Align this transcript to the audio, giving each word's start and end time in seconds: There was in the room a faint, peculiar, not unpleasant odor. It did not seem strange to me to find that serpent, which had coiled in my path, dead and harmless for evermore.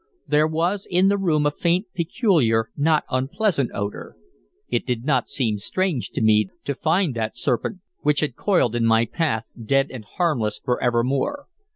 There 0.27 0.47
was 0.47 0.87
in 0.89 1.09
the 1.09 1.17
room 1.19 1.45
a 1.45 1.51
faint, 1.51 1.85
peculiar, 1.93 2.71
not 2.75 3.03
unpleasant 3.11 3.69
odor. 3.71 4.15
It 4.67 4.83
did 4.83 5.05
not 5.05 5.29
seem 5.29 5.59
strange 5.59 6.09
to 6.15 6.23
me 6.23 6.49
to 6.65 6.73
find 6.73 7.13
that 7.13 7.37
serpent, 7.37 7.81
which 7.99 8.21
had 8.21 8.35
coiled 8.35 8.75
in 8.75 8.87
my 8.87 9.05
path, 9.05 9.51
dead 9.63 9.91
and 9.91 10.03
harmless 10.03 10.57
for 10.65 10.81
evermore. 10.81 11.45